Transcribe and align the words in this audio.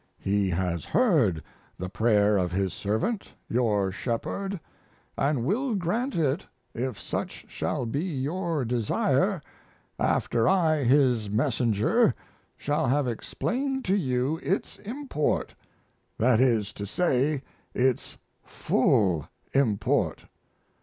He 0.17 0.49
has 0.49 0.83
heard 0.83 1.43
the 1.77 1.87
prayer 1.87 2.35
of 2.35 2.51
His 2.51 2.73
servant, 2.73 3.35
your 3.47 3.91
shepherd, 3.91 4.59
& 4.99 5.17
will 5.43 5.75
grant 5.75 6.15
it 6.15 6.43
if 6.73 6.99
such 6.99 7.45
shall 7.47 7.85
be 7.85 8.01
your 8.03 8.65
desire 8.65 9.43
after 9.99 10.49
I 10.49 10.83
His 10.85 11.29
messenger 11.29 12.15
shall 12.57 12.87
have 12.87 13.07
explained 13.07 13.85
to 13.85 13.95
you 13.95 14.39
its 14.41 14.79
import 14.79 15.53
that 16.17 16.39
is 16.41 16.73
to 16.73 16.87
say 16.87 17.43
its 17.75 18.17
full 18.41 19.27
import. 19.53 20.25